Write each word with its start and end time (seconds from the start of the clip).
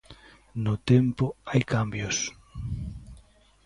No 0.63 0.73
tempo 0.91 1.25
hai 1.49 1.61
cambios. 1.73 2.17